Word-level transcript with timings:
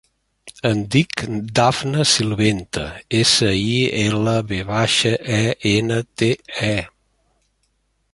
Em 0.69 0.79
dic 0.93 1.17
Dafne 1.59 2.05
Silvente: 2.11 2.85
essa, 3.19 3.49
i, 3.65 3.75
ela, 4.05 4.35
ve 4.53 4.59
baixa, 4.71 5.13
e, 5.37 5.43
ena, 5.75 6.01
te, 6.23 6.31
e. 6.71 6.75